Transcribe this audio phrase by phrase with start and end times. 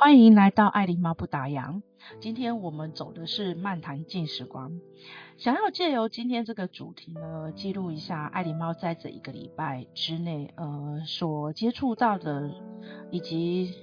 [0.00, 1.82] 欢迎来到爱狸猫不打烊。
[2.20, 4.80] 今天我们走的是漫谈静时光，
[5.36, 12.48] 想要借由今天这个主题呢，记录一下爱狸猫在这一个礼拜之内，呃，所接触到的
[13.10, 13.74] 以及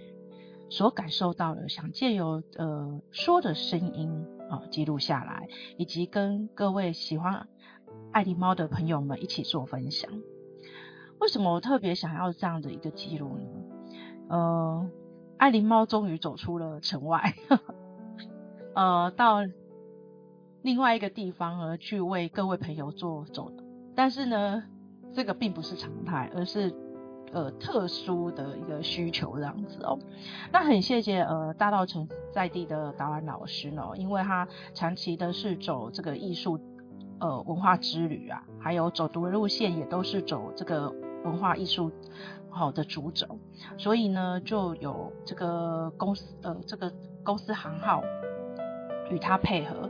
[0.69, 4.09] 所感受到的，想借由呃说的声音
[4.49, 7.49] 啊、呃、记录下来，以及跟各位喜欢
[8.13, 10.09] 爱狸猫的朋友们一起做分享。
[11.19, 13.49] 为什么我特别想要这样的一个记录呢？
[14.29, 14.89] 呃，
[15.45, 17.35] 爱狸猫终于走出了城外，
[18.73, 19.41] 呃，到
[20.63, 23.51] 另外一个地方而去为各位朋友做走。
[23.95, 24.63] 但是呢，
[25.13, 26.73] 这个并不是常态，而是
[27.31, 29.99] 呃特殊的一个需求这样子哦。
[30.51, 36.59] 那很谢谢呃大道城在地的导览老师呢，因为他长期的是走这个艺术
[37.19, 40.91] 呃文化之旅啊，还有走读的路线也都是走这个。
[41.25, 41.91] 文化艺术
[42.49, 43.27] 好的主轴，
[43.77, 46.93] 所以呢，就有这个公司呃，这个
[47.23, 48.03] 公司行号
[49.09, 49.89] 与他配合，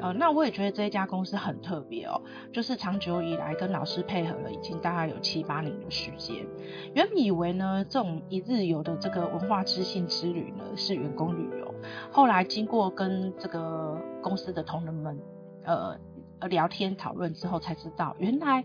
[0.00, 6.46] 呃，那我也觉得这一家公司很特别哦，就是长久以来跟老师配合了，已经大概有七八年的时间。
[6.94, 11.74] 原本以为呢，这种一日游的这个文化知性之旅呢，是员工旅游，
[12.10, 15.18] 后来经过跟这个公司的同仁们，
[15.64, 15.98] 呃。
[16.40, 18.64] 呃，聊天讨论之后才知道，原来，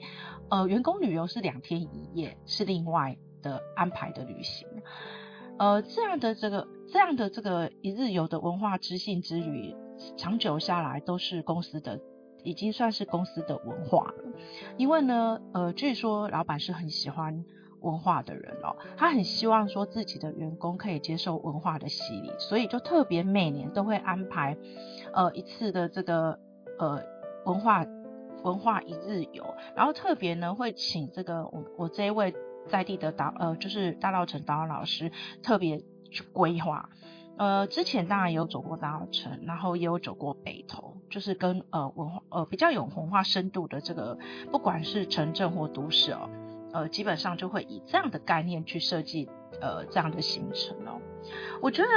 [0.50, 4.68] 呃，员工旅游是两天一夜，是另外的安排的旅行。
[5.58, 9.76] 呃，这样的这个这样的这个一日游的文化知性之旅，
[10.18, 12.00] 长久下来都是公司的，
[12.44, 14.24] 已经算是公司的文化了。
[14.78, 17.46] 因为呢，呃，据说老板是很喜欢
[17.82, 24.58] 文化的人哦，他很希望说自己的员工可以接受文化的洗礼，所以就特别每年都会安排，
[25.14, 26.40] 呃，一次的这个，
[26.78, 27.12] 呃。
[27.45, 27.86] 文化
[28.44, 32.33] 文化一日游，然后特别呢会请这个我我这一位
[32.67, 36.89] 在地的导呃就是大稻埕导览老师特别去规划。
[37.36, 44.17] 呃，之前当然也有走过大稻埕，然后也有走过北投，就是跟呃文化呃比较有文化深度的这个，
[44.52, 46.30] 不管是城镇或都市哦，
[46.73, 51.02] 呃基本上就会以这样的概念去设计呃这样的行程哦。
[51.59, 51.89] 我觉得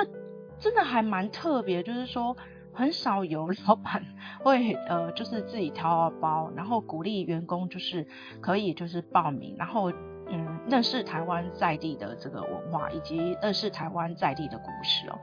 [0.58, 2.36] 真的还蛮特别，就是说。
[2.76, 4.04] 很少有老板
[4.44, 8.06] 会呃，就是自己掏包，然后鼓励员工就是
[8.40, 9.90] 可以就是报名，然后
[10.28, 15.18] 嗯，认识台湾在地的这个文化，以及认识台湾在地的故事哦。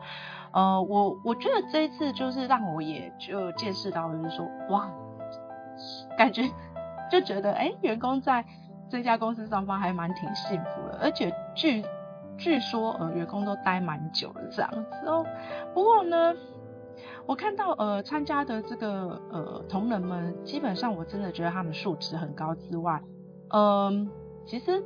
[0.53, 4.89] 呃，我我觉得这一次就是让我也就见识到，就是说哇，
[6.17, 6.43] 感觉
[7.11, 8.43] 就觉得哎，员工在
[8.89, 11.83] 这家公司上班还蛮挺幸福的，而且据
[12.37, 15.25] 据说呃，员工都待蛮久了这样子哦。
[15.73, 16.33] 不过呢。
[17.25, 23.01] 我看到呃参加的这个呃同仁们，基本上我真的觉得他们素质很高之外，
[23.49, 24.07] 嗯、呃，
[24.45, 24.83] 其实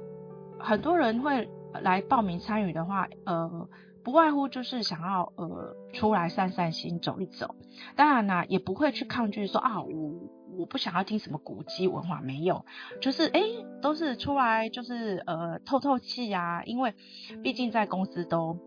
[0.60, 1.50] 很多人会
[1.82, 3.68] 来报名参与的话，呃，
[4.04, 7.56] 不外乎就是想要呃出来散散心、走一走。
[7.96, 10.14] 当然啦，也不会去抗拒说啊，我
[10.60, 12.64] 我不想要听什么古籍文化，没有，
[13.02, 16.94] 就是诶都是出来就是呃透透气呀，因为
[17.42, 18.60] 毕竟在公司都。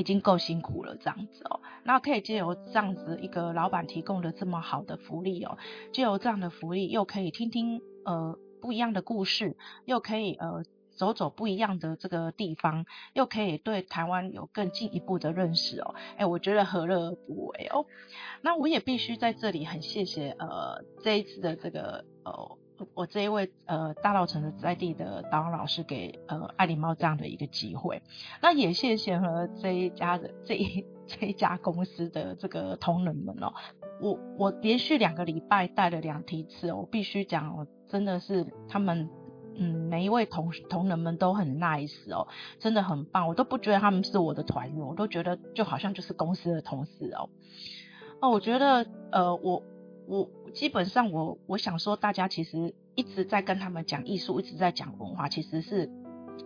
[0.00, 5.58] 已经够辛苦了，这样子哦，那可以借由这样子一个老板提供的这么好的福利哦，
[5.92, 10.64] 借由这样的福利，又可以听听呃不一样的故事，又可以呃
[10.96, 17.84] 走走不一样的这个地方，又可以对台湾有更进一步的认识哦，哎，我觉得何乐而不为哦？
[18.40, 22.56] 那我也必须在这里很谢谢呃这一次的这个呃。
[22.94, 28.02] 我这一位呃大稻城的在地的导览老师给呃爱狸猫这样的一个机会，
[28.40, 33.52] 那也谢谢和这一家的这一 这一家公司的这个同仁们哦，
[34.00, 39.08] 我我连续两个礼拜带了两梯次，我必须讲，真的是他们
[39.56, 47.28] 嗯每一位同同仁们都很 nice 哦，真的很棒，我都不觉得他们是我的团员，我都觉得就好像就是公司的同事哦，
[48.20, 49.62] 哦，我觉得呃我。
[50.10, 55.88] 我基本上我我想说，大家其实一直在跟他们讲艺术，一直在讲文化，其实是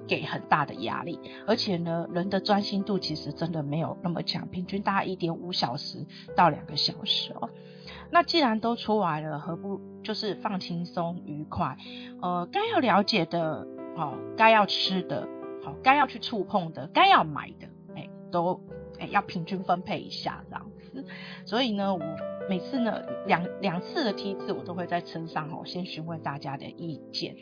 [0.06, 6.05] 给很大的压力，而且呢，人的专心度其实真的没有那么强，平均大概一点五小时
[6.37, 7.49] 到两个小时哦。
[8.11, 11.78] 那既然都出来了，何不就是放轻松愉快？
[12.20, 13.66] 呃，该要了解的，
[13.96, 15.26] 好、哦，该要吃的，
[15.62, 17.66] 好、哦，该要去触碰的，该要买的，
[17.96, 18.61] 哎、都
[19.00, 21.06] 哎、要平均分配一下这样子。
[21.46, 22.33] 所以呢，我。
[22.49, 27.37] 每次呢，两两次的梯次，我都会在车上哦，先询问大家的意见。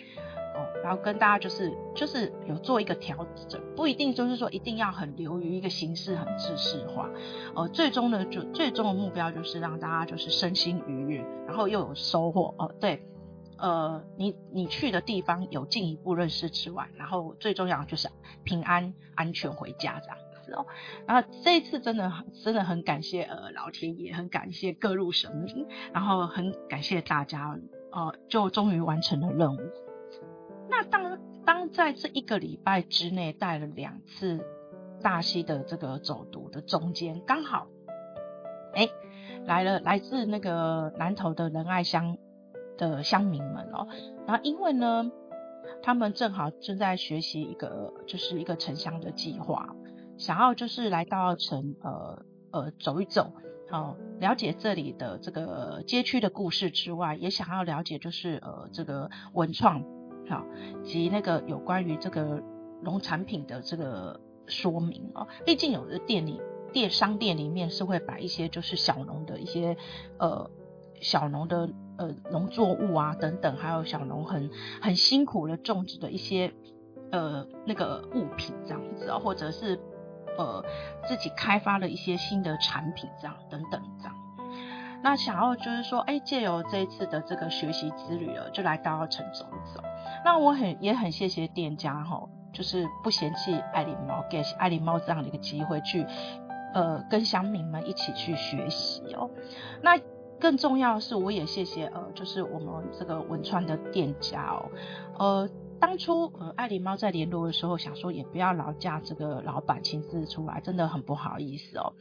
[0.55, 7.09] 哦，然后跟大家就是就是有做一个调整，不一定就是说一定要很流于一个形式很制式化，
[7.55, 12.55] 呃，最终呢就最终的目标就是让大家就是身心愉悦，然后又有收获。
[12.59, 13.03] 哦，对，
[13.57, 18.11] 呃，你你去的地方有进一步认识之外，然后最重要就是
[18.45, 20.19] 平安安全回家这样。
[20.51, 20.67] 哦。
[21.07, 22.11] 然后这一次真的
[22.43, 27.57] 真的很感谢呃老天爷，很感谢各路神明，然后很感谢大家，
[27.93, 29.61] 呃，就终于完成了任务。
[30.69, 34.45] 那当当在这一个礼拜之内带了两次
[35.01, 37.69] 大溪的这个走读的中间，刚好，
[38.75, 38.89] 哎，
[39.47, 42.19] 来了来自那个南投的仁爱乡
[42.77, 43.87] 的乡民们哦，
[44.27, 45.13] 然后因为呢。
[45.85, 49.75] 他们正好正在学习一个，就是一个城乡的计划，
[50.19, 53.33] 想要就是来到城，呃呃走一走，
[53.71, 59.83] 好、了解这里的这个街区的故事之外，也想要了解就是呃这个文创，
[60.29, 60.45] 好、
[60.85, 62.43] 及那个有关于这个
[62.83, 66.41] 农产品的这个说明哦，毕竟有的店里
[66.73, 69.77] 店商店里面是会摆一些就是小农的一些
[70.19, 70.51] 呃
[71.01, 71.69] 小农的。
[71.99, 74.51] 呃，农作物啊等等，还有小农很
[74.81, 76.53] 很辛苦的种植的一些
[77.11, 79.79] 呃那个物品这样子啊，或者是
[80.39, 80.65] 呃
[81.07, 84.15] 自己开发了一些新的产品这样等等这样。
[85.03, 89.83] 那想要就是说，哎，借由这一次的这个学习之旅了，就来到城走一走。
[90.25, 96.07] 那我很也很谢谢店家哈，就是不嫌弃爱狸猫，给爱狸猫这样的一个机会去
[96.73, 99.31] 呃跟乡民们一起去学习哦。
[99.83, 99.99] 那。
[100.41, 104.69] 更重要的是，我也谢谢呃，就是我们这个文创的店家哦，
[105.17, 105.49] 呃，
[105.83, 111.95] 当初呃爱狸猫在联络的时候，想说也不要劳驾这个老板亲自出来，真的很不好意思哦。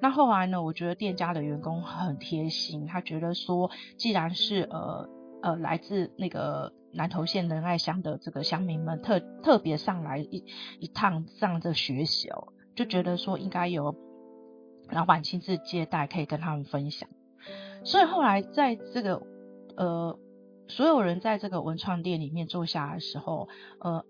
[0.00, 5.06] 那后来呢，我觉得店家的员工很贴心，他觉得说，既然是呃
[5.42, 10.42] 呃来自那个南投县仁爱乡的这个乡民们特特别上来一
[10.80, 13.94] 一趟这样的学习哦，就觉得说应该有
[14.90, 17.06] 老板亲自接待，可以跟他们分享。
[17.84, 19.22] 所以后来在这个
[19.76, 20.18] 呃，
[20.68, 23.48] 所有人在这个文创店里面坐下来的时候，
[23.80, 24.04] 呃，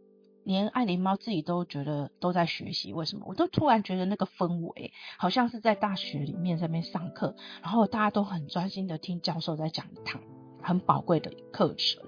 [0.45, 2.93] 连爱狸猫自己都觉得都在学习。
[2.93, 3.27] 为什么？
[3.29, 10.21] 我都突然觉得那个氛围好像是在大学里面在那边上课，然后大家都很专心的听教授在讲一堂
[10.63, 12.03] 很宝贵的课程。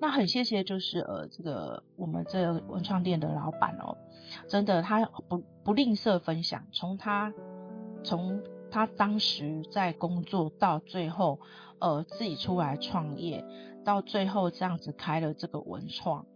[0.00, 3.96] 那很谢谢，就是呃，这个我们这个文创店的老板哦，
[4.48, 7.32] 真的他不不吝啬分享，从他
[8.04, 8.42] 从。
[8.72, 11.40] 他当时在工作，到最后，
[11.80, 13.44] 呃，自己出来创业，
[13.84, 16.26] 到最后这样子开了这个文创，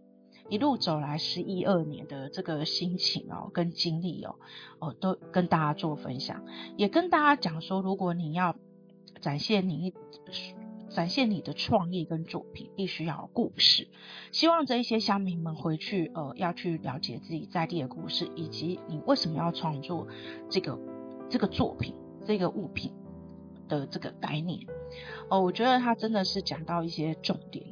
[0.49, 4.35] 一路走来十一二年的这个心情哦，跟经历哦，
[4.79, 6.43] 哦，都跟大家做分享，
[6.77, 8.55] 也跟大家讲说，如果你要
[9.21, 9.93] 展现你
[10.89, 13.87] 展现你的创意跟作品，必须要有故事。
[14.31, 20.07] 希望这一些乡民们回去，呃，要去了解自己在地的故事，以及你为什么要创作
[20.49, 20.79] 这个
[21.29, 21.95] 这个作品。
[22.27, 22.91] 这个物品
[23.67, 24.59] 的这个概念
[25.29, 27.65] 哦，我觉得他真的是讲到一些重点。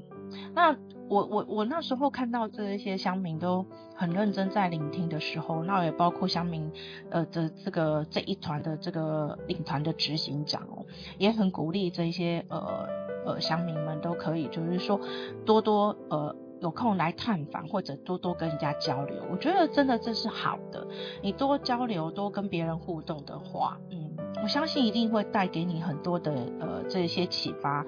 [0.53, 0.75] 那
[1.07, 6.71] 我我我那时候看到这一些乡民都很认真在聆听的时候，那也包括乡民
[7.09, 10.85] 呃的这个这一团的这个领团的执行长哦，
[11.17, 12.87] 也很鼓励这一些呃
[13.25, 14.99] 呃乡民们都可以就是说
[15.45, 16.35] 多多呃。
[16.61, 20.87] 有空来探访，或者多多跟人家交流，我觉得真的这是好的。
[21.21, 24.02] 你多交流，多跟别人互动的话，嗯，
[24.43, 27.85] 我相信一定会带给你很多的呃这些启发、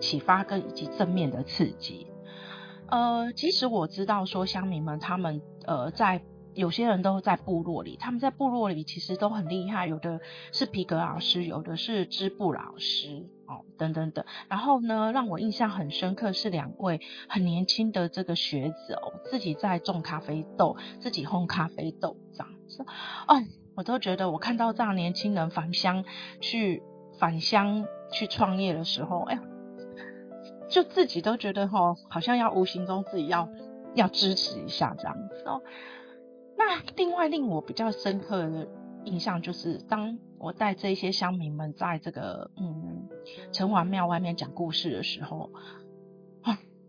[0.00, 2.06] 启发跟以及正面的刺激。
[2.88, 6.22] 呃，即使我知道说乡民们他们呃在。
[6.52, 10.20] 有些人都在部落里，他们在部落里其实都很厉害，有的
[10.52, 14.24] 是皮革老师，有的是织布老师，哦，等等等。
[14.48, 22.84] 然后呢，让我印象很深刻是两位很年轻的这个学子哦，自己在种咖啡豆，自己烘咖啡豆这样子。
[23.28, 23.40] 哦，
[23.80, 26.04] 我都觉得我看到这样年轻人返乡
[26.42, 26.82] 去
[27.18, 29.42] 返乡去创业的时候，哎呀，
[30.68, 33.48] 就自己都觉得哦，好像要无形中自己要
[33.94, 35.62] 要支持一下这样子哦。
[36.58, 38.68] 那另外令我比较深刻的
[39.04, 43.08] 印象就是，当我带这些乡民们在这个嗯
[43.50, 45.48] 城隍庙外面讲故事的时候，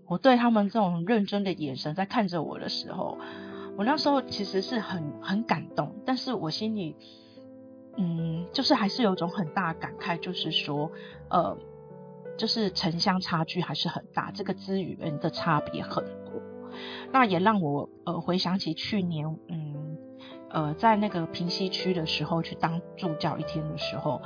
[0.08, 3.18] 我对他们这种认真的眼神在看着我的时候，
[3.78, 6.96] 我那时候其实是很很感动，但是我心里
[7.98, 10.92] 嗯就是还是有种很大的感慨，就是说
[11.30, 11.58] 呃
[12.38, 16.42] 就是城乡差距还是很大，这个资源的差别很多。
[17.12, 19.98] 那也让我呃回想起去年，嗯
[20.50, 24.22] 呃在那个平溪区的时候去当助教一天的时候，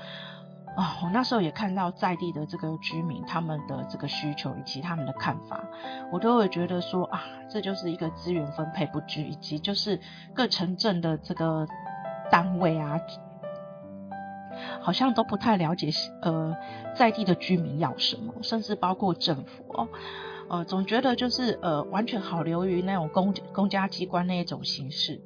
[0.75, 5.63] 啊，我那时候也看到在地的这个居民他们的这个需求以及他们的看法，
[6.11, 9.99] 我都会觉得说啊，这就是一个资源分配不均，以及就是
[10.33, 11.65] 各城镇的这个
[12.29, 12.99] 单位啊，
[14.81, 15.89] 好像都不太了解
[16.21, 16.55] 呃
[16.95, 19.87] 在地的居民要什么，甚至包括政府哦。
[20.47, 25.19] 呃，总觉得就是呃，完全好流于那种公公家机关那一种形式，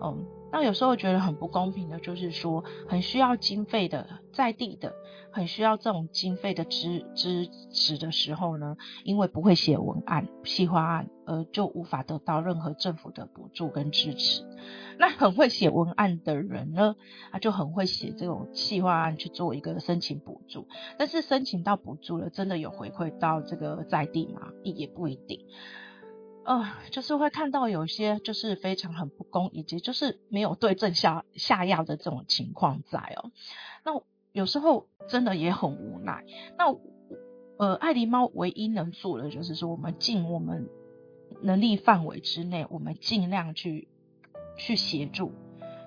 [0.00, 4.92] 嗯、那有时候觉得很不公平的，就是说很需要经费的在地的，
[5.30, 14.42] 很需要这种经费的支支持的时候呢，因为不会写文案、企划案，而就无法得到任何政府的补助跟支持。
[14.98, 16.94] 那很会写文案的人呢，
[17.32, 20.66] 他就很会写这种企划案去做一个申请补助，
[20.98, 24.50] 但是申请到补助了，真的有回馈到这个在地吗？
[24.62, 25.46] 也不一定。
[26.50, 33.30] 呃，就是会看到有些就是非常很不公，以及就是没有对症下下药的这种情况在哦。
[33.84, 34.02] 那
[34.32, 36.24] 有时候真的也很无奈。
[36.58, 36.74] 那
[37.56, 40.68] 呃，爱狸猫唯一能做的就是说，我们尽我们
[41.40, 43.86] 能力范围之内，我们尽量去
[44.58, 45.30] 去协助、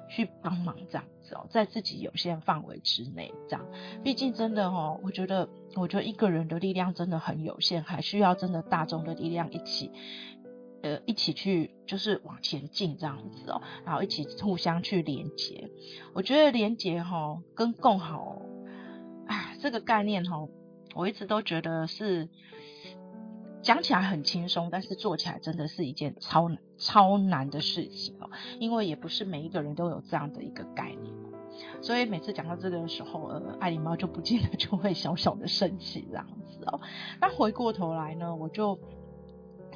[0.10, 3.68] 去帮忙这样子哦，在自己有限范围之内这样。
[4.02, 9.92] 毕竟真的哦，我觉得我觉得一个人的力量真的很有限，还需要真的大众的力量一起。
[10.84, 15.70] 呃，一起去就是往前进这样子哦，然后一起互相去连接。
[16.14, 18.42] 我觉得连接哈跟共好，
[19.26, 20.46] 哎，这个概念哈，
[20.94, 22.28] 我一直都觉得是
[23.62, 28.30] 讲起来很轻松，但是做起来真的是一件超难超难的事情哦。
[28.60, 31.16] 因为也不是每一个人都有这样的一个概念，
[31.82, 36.82] 所以每次讲到这个的时候，呃，爱狸猫就不见得就会小小的生气这样子哦。
[37.22, 38.78] 那回过头来呢，我就。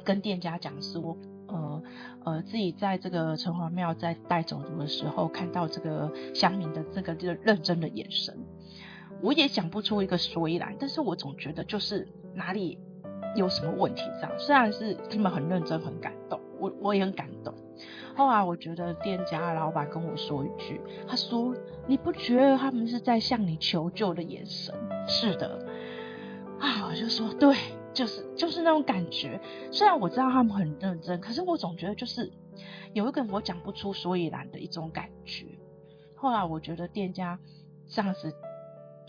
[0.08, 1.82] 跟店家讲说，呃
[2.24, 8.34] 呃，自己在这个城隍庙在带走读的时候，看到这个乡民的这个这个认真的眼神，
[9.20, 12.78] 我也讲不出一个所以然，但是我总觉得就是哪里
[13.36, 14.32] 有什么问题这样。
[14.38, 17.52] 虽然是他们很认真很感动，我我也很感动。
[18.16, 21.54] 后来我觉得店家老板跟我说一句，他说
[21.86, 24.74] ：“你不觉得他们是在向你求救的眼神？”
[25.06, 25.68] 是的，
[26.58, 27.54] 啊，我就说对。
[27.98, 29.40] 就是就是那种感觉，
[29.72, 32.30] 虽然我知道他们很认真，可是我总觉得就是
[32.92, 35.58] 有一个我讲不出所以然的一种感觉。
[36.14, 37.40] 后来我觉得店家
[37.88, 38.32] 这样子，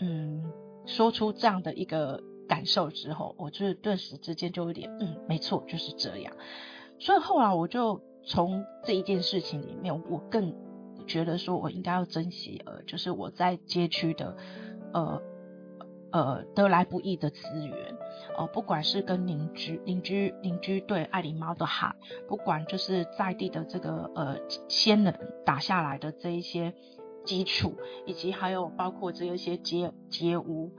[0.00, 0.42] 嗯，
[0.86, 6.34] 说出这样的一个感受之后，我就是顿时之间就有点，嗯，没错，就是这样。
[6.98, 10.52] 所以后来我就从这一件事情里面，我更
[11.06, 14.36] 觉得说我应该要珍惜，呃，就是我在街区的，
[14.92, 15.22] 呃。
[16.12, 17.76] 呃，得来不易的资源，
[18.36, 21.94] 呃，不管是跟邻居、邻居、邻居对爱狸猫的好，
[22.26, 24.36] 不管就是在地的这个呃
[24.68, 25.14] 先人
[25.46, 26.74] 打下来的这一些
[27.24, 27.74] 基础，
[28.06, 30.72] 以及还有包括这一些街街屋，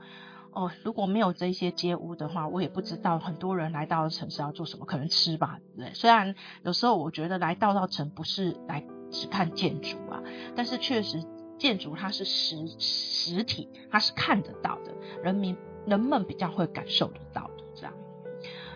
[0.52, 5.94] 哦、如果没有这一些街屋的话，我也不知道很多人来到城市要做什么，可能吃吧，对。
[5.94, 10.22] 虽然有时候我觉得来到到城不是来只看建筑啊，
[10.54, 11.24] 但是确实。
[11.62, 14.92] 建筑它是实实体，它是看得到的，
[15.22, 17.94] 人民人们比较会感受得到的这样。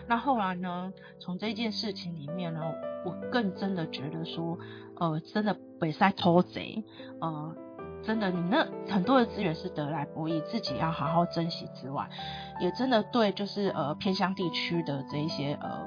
[0.07, 2.61] 那后来呢，从这件事情里面呢，
[3.03, 4.57] 我更真的觉得说，
[4.95, 6.81] 呃，真的北塞偷贼，
[7.19, 7.53] 呃，
[8.03, 12.09] 真的你那很多的资源是得来不易，自己要好好珍惜之外，
[12.61, 15.85] 也真的对就是呃偏乡地区的这一些呃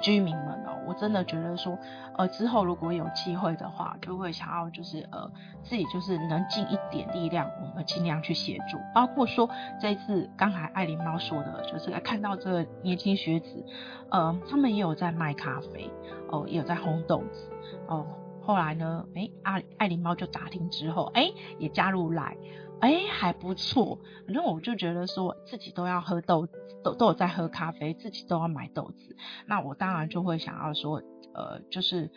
[0.00, 0.63] 居民们。
[0.86, 1.78] 我真的觉得说，
[2.16, 5.30] 呃，之后如果有机会的话，就会想要就是呃，
[5.62, 8.78] 自己就是能尽一点力量，我们尽量去协助。
[8.94, 9.48] 包括说
[9.80, 13.64] 这一次刚才爱狸猫说的，就是看到这个年轻学子，
[14.10, 15.90] 呃，他们也有在卖咖啡，
[16.30, 17.50] 哦、也有在烘豆子，
[17.86, 18.06] 哦、呃，
[18.42, 22.36] 后来呢，哎、欸，爱爱狸猫就打听之后，哎、也加入来。
[22.80, 23.98] 哎、欸，还不错。
[24.26, 26.52] 反正我就觉得说自己都要喝豆子，
[26.82, 29.16] 都都有在喝咖啡，自己都要买豆子。
[29.46, 31.02] 那我当然就会想要说，
[31.32, 32.10] 呃，就是，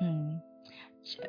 [0.00, 0.40] 嗯。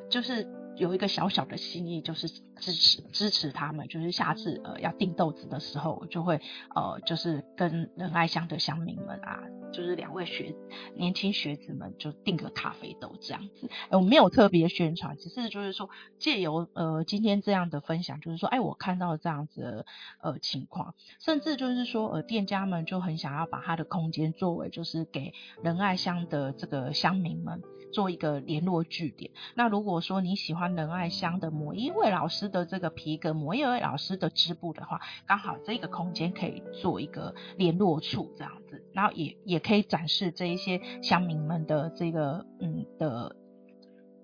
[0.09, 6.41] 就是有一个小小的心意，就是支持支持他们，就是下次呃要订豆子的时候，我就会
[6.75, 10.55] 呃就是跟仁爱乡的乡民们啊，就是两位学
[10.95, 13.69] 年轻学子们就订个咖啡豆这样子。
[13.89, 19.85] 呃、我没有特别宣传，只是就是说借由呃今天这样的分享，就是说哎我看到这样子的
[20.21, 27.61] 呃情况，甚至就是说呃店家们就很想要把他的空间作为就是给仁爱乡的这个乡民们。
[27.91, 29.31] 做一个联络据点。
[29.55, 43.35] 那如果说你喜欢仁爱乡的某一位老师的这个皮革，某一位老师的织布的话，刚好这个空间可以做一个联络处这样子，然后也也可以展示这一些乡民们的这个嗯的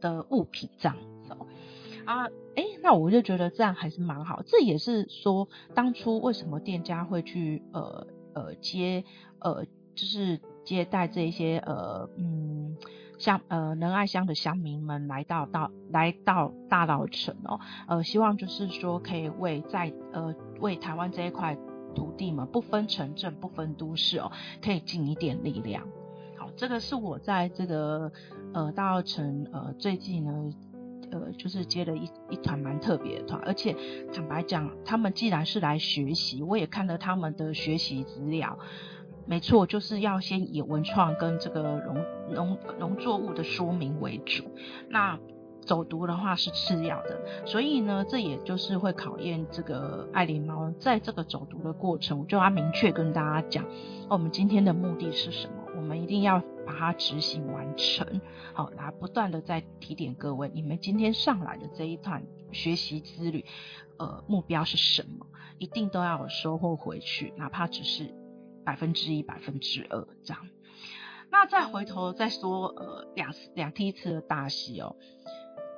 [0.02, 1.48] 的物品这样子哦。
[2.06, 2.26] 啊，
[2.56, 4.44] 哎，那我就觉得这样还是蛮好。
[4.46, 9.04] 这也是说当初为什么店家会去呃呃接
[9.40, 12.76] 呃就是接待这一些呃嗯。
[13.18, 21.58] 像呃仁爱乡的乡民们来到到来到大稻城哦，呃希望就是说可以为在呃为台湾这一块
[21.96, 24.32] 土地嘛，不分城镇不分都市哦，
[24.62, 25.88] 可以尽一点力量。
[26.38, 28.12] 好，这个是我在这个
[28.54, 30.54] 呃大稻城呃最近呢
[31.12, 33.76] 呃就是接了一一团蛮特别的团，而且
[34.14, 38.58] 坦白讲，他们既然是来学习，我也看了他们的学习资料，
[39.26, 44.44] 没错，就是要先以文创跟这个农农农作物的说明为主，
[44.90, 45.20] 那。
[45.66, 53.66] 走读的话是次要的，所以呢，这也就是会考验这个爱狸猫在这个走读的过程，我就要明确跟大家讲，
[54.08, 55.56] 我们今天的目的是什么？
[55.76, 58.22] 我们一定要把它执行完成，
[58.54, 63.44] 好，来不断的在提点各位，你们今天上来的这一段学习之旅，
[63.98, 65.26] 呃，目标是什么？
[65.58, 68.14] 一定都要有收获回去，哪怕只是
[68.66, 70.42] 百分之一、百分之二这样。
[71.32, 74.96] 那再回头再说，呃，两两梯次的大戏哦。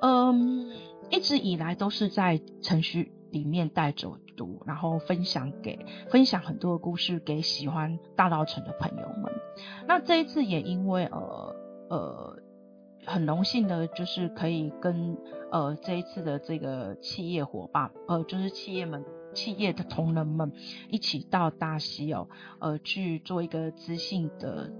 [0.00, 0.70] 嗯，
[1.10, 9.32] 一直以来都是在程序里面带着读，然后分享给分享很多的故事给喜欢大稻城的朋友们。
[9.88, 11.56] 那这一次也因为呃
[11.90, 12.36] 呃
[13.04, 15.16] 很荣幸的，就是可以跟
[15.50, 19.04] 呃这一次的这个企业伙伴，呃就是企业们
[19.34, 20.52] 企业的同仁们
[20.88, 24.72] 一起到大溪哦，呃去做一个知性的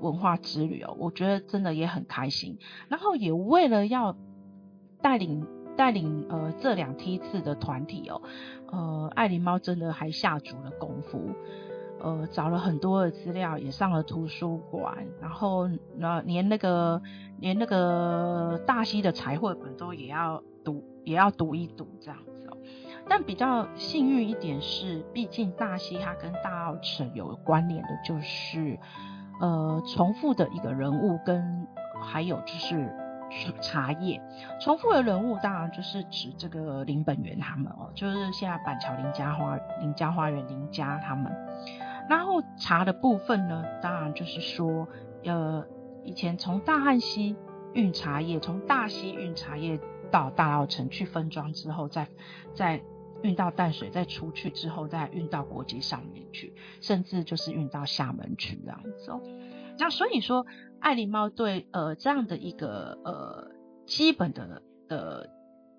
[0.00, 2.58] 文化之旅哦，我觉得真的也很开心。
[2.88, 4.16] 然后也为了要
[5.02, 5.46] 带领
[5.76, 8.22] 带领呃这两梯次的团体哦，
[8.72, 11.30] 呃爱琳猫真的还下足了功夫，
[12.00, 17.02] 呃找了很多的资料，也上了图书馆，然后那连那个
[17.38, 22.56] 连那个大溪的彩绘本都也要读也要读一读这样子哦。
[23.08, 28.78] 但比较幸运一点是，毕竟大溪它跟大澳城有关联的，就是
[29.40, 31.66] 呃重复的一个人物跟
[32.00, 32.92] 还有就是。
[33.60, 34.22] 茶叶
[34.60, 41.34] 重复的人物，当然就是指这个林本源他们哦，就是现在板桥林家花林家花园林家他们。
[42.08, 44.86] 然后茶的部分呢，当然就是说，
[45.24, 45.66] 呃，
[46.04, 47.34] 以前从大汉溪
[47.74, 52.06] 运茶叶，从大溪运茶叶到大澳城去分装之后，再
[52.54, 52.80] 再
[53.22, 59.20] 运到淡水，再出去之后再运到国际上面去，甚至就是运到厦门去这样子哦。
[59.78, 60.46] 那所以说。
[60.78, 63.50] 爱琳猫对呃这样的一个呃
[63.86, 65.30] 基本的的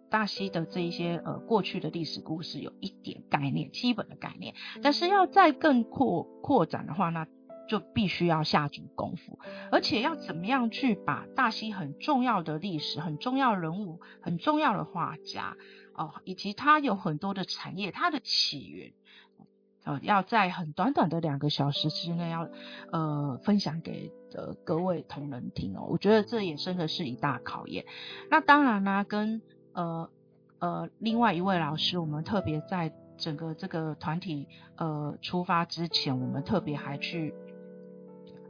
[0.09, 7.27] 大溪的这一些呃过去的历史故事有一点概念，基本的概念，但是要再更扩扩展的话，那
[7.69, 9.37] 就必须要下足功夫，
[9.71, 15.55] 而且要怎么样去把大溪很重要的历史、很重要人物、很重要的画家
[15.97, 18.93] 哦，以及它有很多的产业，它的起源。
[19.83, 22.49] 呃，要在很短短的两个小时之内，要
[22.91, 27.85] 呃分享给呃各位同仁听哦，我觉得这也真的是一大考验。
[28.29, 30.09] 那当然呢，跟呃
[30.59, 37.33] 呃另外一位老师，我们特别在整个这个团体呃出发之前，我们特别还去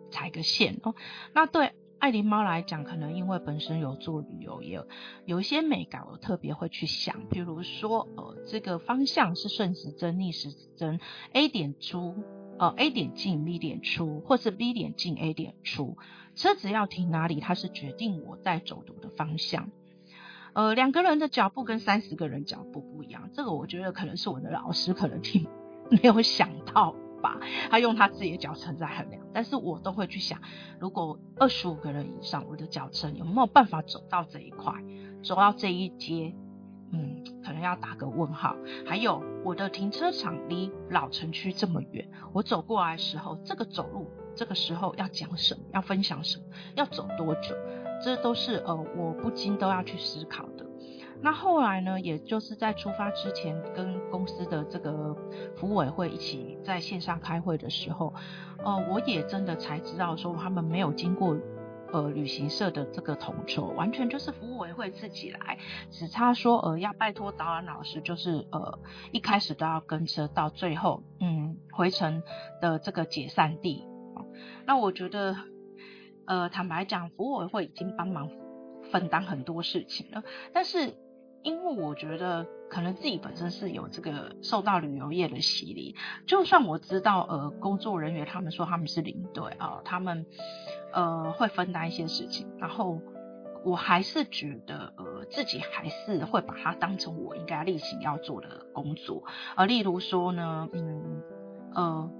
[0.09, 0.95] 踩个线哦。
[1.33, 1.73] 那对。
[1.99, 4.81] 爱琳猫来讲，可能因为本身有做旅游业，
[5.25, 10.99] 有一些美感，我特别会去想，比如说，呃，这个方向是顺时针、逆时针
[11.33, 12.15] ，A 点出，
[12.59, 15.97] 呃，A 点进，B 点出，或是 B 点进，A 点出，
[16.35, 19.71] 车子要停哪里，它是决定我带走读的方向。
[20.53, 25.47] 呃，两个人的脚步跟三十个人脚步不一样，这个我觉得可能是我的老师可能听
[25.89, 26.95] 没有想到。
[27.21, 30.39] 吧，他用他自己的脚程在衡量，但是我都会去想，
[30.79, 34.73] 如果二十五个人以上，我的脚程有没有办法走到这一块，
[35.23, 36.35] 走到这一阶，
[36.91, 38.55] 嗯，可能要打个问号。
[38.85, 46.43] 还有我的停车场离老城区这么远，我走过来的时候，这个走路这个时候要讲什么，要分享什么，
[46.75, 47.55] 要走多久，
[48.03, 50.66] 这都是呃，我不禁都要去思考的。
[51.19, 55.15] 那后来呢，也就是在出发之前，跟公司的这个
[55.55, 58.13] 服务委会一起在线上开会的时候，
[58.63, 61.35] 呃，我也真的才知道说，他们没有经过
[61.91, 65.57] 呃旅行社的这个统筹，完全就是服务委会自己来，
[65.89, 68.77] 只差说呃要拜托导览老师，就是呃
[69.11, 72.21] 一开始都要跟车，到最后嗯回程
[72.61, 73.83] 的这个解散地。
[74.67, 75.35] 那我觉得，
[76.25, 78.29] 呃，坦白讲，服务委会已经帮忙
[78.91, 80.93] 分担很多事情了，但是。
[81.47, 90.25] 因为我觉得可能自己本身是有这个受到旅游业的洗礼，就算我知道呃工作人员他们说他们是领队啊，他们
[90.91, 92.99] 呃会分担一些事情，然后
[93.63, 99.23] 我还是觉得呃自己还是会把它当成我应该例行要做的工作，
[99.55, 101.23] 而例如说呢，嗯
[101.73, 102.11] 呃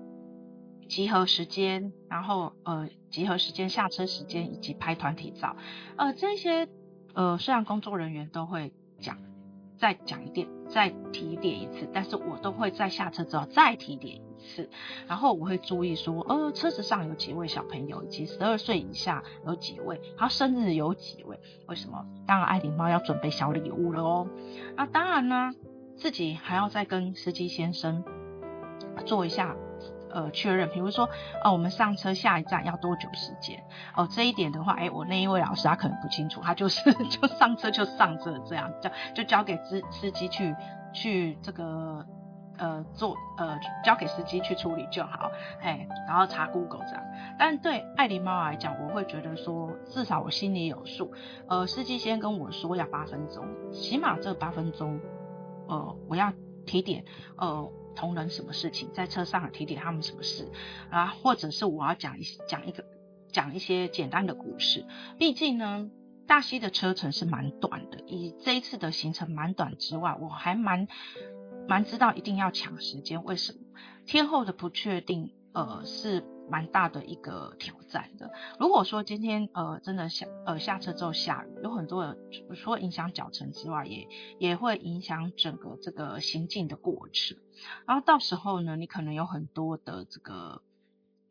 [0.87, 5.57] 集合时间，然后呃集合时间、下车时间以及拍团体照，
[5.97, 6.69] 呃这些
[7.13, 8.71] 呃虽然工作人员都会。
[8.99, 9.17] 讲，
[9.77, 14.69] 再讲一点，再提点一次，但是我都会在下车之后再提点一次，
[15.07, 22.05] 然后我会注意说，呃，车子上有几位小朋友，以及十二岁以下有几位，然后生日有几位，为什么？
[22.25, 24.27] 当然爱琳猫要准备小礼物了哦。
[24.75, 25.51] 那当然呢，
[25.95, 28.03] 自己还要再跟司机先生
[29.05, 29.55] 做一下。
[30.11, 31.09] 呃，确认，比如说，
[31.43, 33.59] 呃，我们上车下一站要多久时间？
[33.95, 40.55] 哦、呃，这一点的话，哎、欸，我那一位老师他可能不清楚，他就是 就上车就上车这样，就就交给司司机去
[40.93, 42.05] 去这个
[42.57, 47.03] 呃做呃交给司机去处理就好，哎，然后查 Google 这样。
[47.37, 51.11] 但对爱琳猫来讲，我会觉得说，至少我心里有数。
[51.47, 54.99] 呃，司机先跟我说要八分钟，起码这八分钟，
[55.67, 56.31] 呃，我要
[56.65, 57.03] 提点，
[57.37, 57.69] 呃。
[57.97, 60.47] 同仁什么事情，在车上提点他们什么事
[60.89, 62.85] 啊，或者是我要讲一讲一个
[63.33, 64.85] 讲一些简单的故事。
[65.17, 65.89] 毕竟呢，
[66.27, 70.87] 大溪的车程是蛮短的，以这一次的行程蛮短之外，我还蛮
[71.67, 73.23] 蛮知道一定要抢时间。
[73.23, 73.59] 为什么？
[74.05, 76.23] 天后的不确定，呃，是。
[76.49, 78.31] 蛮大的一个挑战的。
[78.59, 82.17] 如果说今天呃真的下呃下车之后下雨，有很多的
[82.55, 84.07] 除了影响脚程之外，也
[84.39, 87.37] 也会影响整个这个行进的过程。
[87.85, 90.61] 然后到时候呢，你可能有很多的这个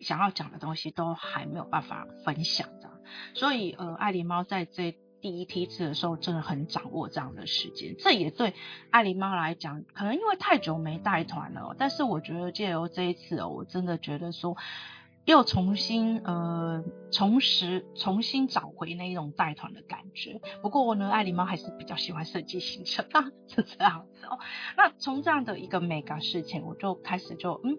[0.01, 2.91] 想要讲的东西都还没有办法分享的。
[3.35, 4.97] 所以呃，爱琳猫在这。
[5.19, 8.55] 第一梯次的时候，真的很掌握这样的时间，这也对
[8.91, 11.75] 爱琳猫来讲，可能因为太久没带团了。
[11.77, 14.57] 但是我觉得借由这一次哦，我真的觉得说。
[15.27, 20.41] 又重新呃重拾重新找回那一种带团的感觉。
[20.63, 24.39] 不过呢，爱狸猫还是比较喜欢设计行程啊，是这样子哦。
[24.79, 27.77] 那从这样的一个 mega 事情，我就开始就嗯，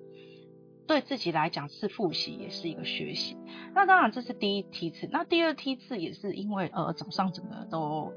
[0.88, 3.38] 对自己来讲是复习，也是一个学习。
[3.74, 8.12] 那当然这是第一梯次，那第二梯次也是因为呃早上整个都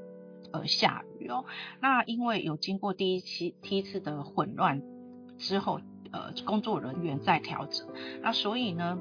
[0.51, 1.45] 呃下雨哦。
[1.79, 4.83] 那因为有经过第一期梯次的混乱
[5.37, 5.79] 之后，
[6.11, 7.87] 呃工作人员在调整，
[8.21, 8.99] 那所以呢。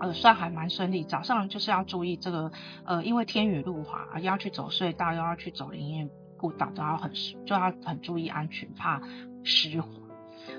[0.00, 1.04] 呃，算还蛮顺利。
[1.04, 2.50] 早上就是要注意这个，
[2.84, 7.12] 呃，因为天雨路滑，又要去走隧道，又要去走林荫步道，都要很
[7.44, 9.00] 就要很注意安全，怕
[9.44, 9.88] 湿滑。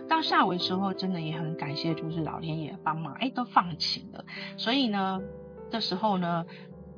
[0.07, 4.25] 到下午的时候，真的也很感谢，就是老天爷帮忙，哎，都放晴了。
[4.57, 5.21] 所以呢，
[5.69, 6.45] 这时候呢。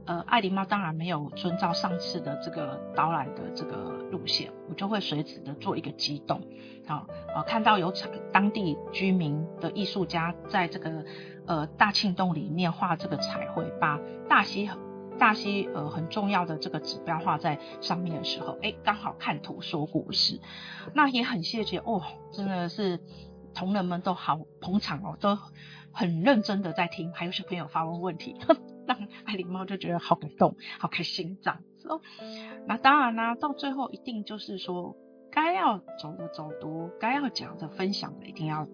[0.09, 3.75] 呃，爱琳猫当然没有遵照上次的这个导览的这个
[4.11, 6.41] 路线，我就会随之的做一个机动，
[6.87, 11.05] 好，呃，看到有场当地居民的艺术家在这个
[11.45, 14.67] 呃大庆洞里面画这个彩绘，把大溪
[15.19, 20.41] 大溪呃很重要的这个指标画在上面的时候，哎，刚好看图说故事，
[20.95, 22.99] 那也很谢谢哦，真的是
[23.53, 25.37] 同仁们都好捧场哦，都
[25.91, 28.35] 很认真的在听，还有小朋友发问问题。
[28.47, 28.57] 呵
[28.89, 32.01] 让爱琳猫就觉得好感动，好开心这样子哦。
[32.65, 34.97] 那当然啦，到最后一定就是说，
[35.31, 38.67] 该要走的走读，该要讲的分享的，一定要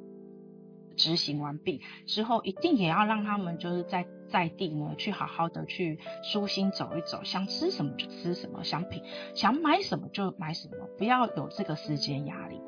[0.95, 12.62] 执行完毕之后，一定也要让他们就是在在地呢，去好好的去舒心走一走，想吃什么就吃什么，想品想买什么就买什么，不要有这个时间压力。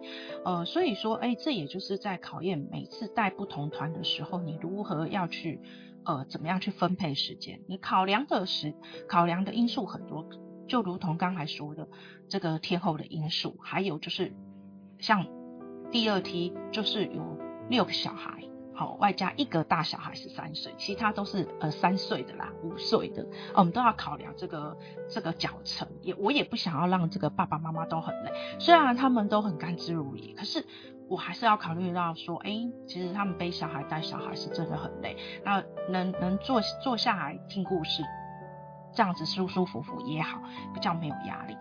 [0.44, 5.62] 呃，所以说，哎，这也就是在考验每次带不同团的时候，你如何要去。
[6.08, 7.60] 呃，怎么样去分配时间？
[7.68, 8.74] 你考量的是
[9.10, 10.26] 考量的因素很多，
[10.66, 11.90] 就如同刚才说的
[12.30, 14.34] 这个天后的因素，还有就是
[15.00, 15.28] 像
[15.92, 17.38] 第二梯就是有
[17.70, 18.42] 六个小孩，
[18.74, 24.78] 好，外加一个大小孩是三岁，其他都是呃三岁的啦，五岁的，我们都要考量这个
[25.10, 30.66] 这个脚程，也我也不想要让这个爸爸妈妈都很累，虽然他们都很甘之如饴，可是。
[31.10, 32.52] 我还是要考虑到说，哎、
[32.88, 35.16] 其实他们背小孩带小孩是真的很累。
[35.44, 38.04] 那能能坐坐下来听故事，
[38.94, 40.40] 这样子舒舒服服也好，
[40.74, 41.58] 比较没有压力。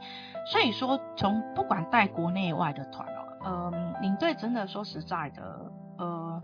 [0.50, 3.06] 所以说，从不管带国内外的团
[3.44, 6.42] 哦，嗯，领队真的说实在的，呃，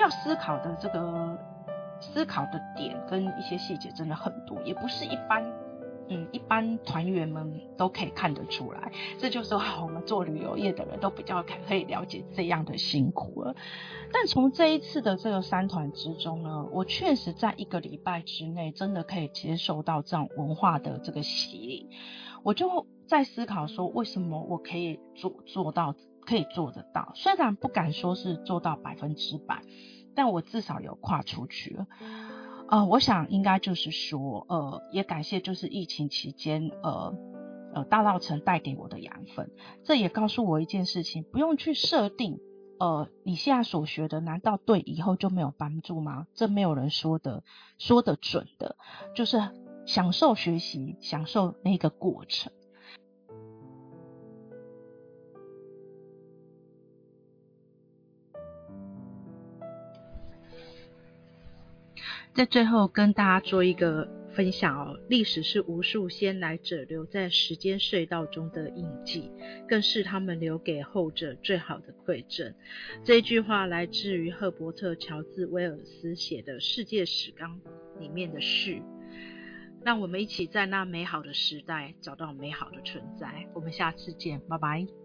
[0.00, 1.38] 要思考的这个
[2.00, 5.44] 思考的点跟一些细节真的很多，也不是一般。
[6.08, 13.54] 嗯，一般团员们都可以看得出来，这就是我们做旅游业的人都比较可以了解这样的辛苦了。
[14.12, 21.88] 但从这一次的这个三团之中呢，我确实在一个礼拜之内真的可以接受到这样文化的这个洗礼。
[22.42, 25.94] 我就在思考说，为什么我可以做做到，
[26.26, 27.12] 可以做得到？
[27.14, 29.62] 虽然不敢说是做到百分之百，
[30.14, 31.86] 但我至少有跨出去了。
[32.68, 37.14] 呃，我想应该就是说，呃，也感谢就是疫情期间，呃，
[37.74, 39.50] 呃，大稻城带给我的养分。
[39.84, 42.40] 这也告诉我一件事情，不用去设定，
[42.78, 46.26] 呃，你现在所学的难道对以后就没有帮助吗？
[46.34, 47.44] 这没有人说的，
[47.78, 48.76] 说的准的，
[49.14, 49.40] 就是
[49.86, 52.50] 享受学习，享受那个过程。
[62.34, 69.30] 在最后跟大家做一个分享哦，历史是无数先来者留在时间隧道中的印记，
[69.68, 72.52] 更是他们留给后者最好的馈赠。
[73.04, 77.60] 这句话来自于赫伯特·乔治·威尔斯写的《世界史纲》
[78.00, 78.82] 里面的序。
[79.84, 83.46] 让我们一起在那美好的时代找到美好的存在。
[83.54, 85.03] 我们下次见，拜拜。